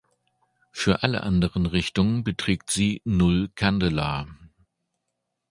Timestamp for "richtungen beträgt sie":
1.67-3.03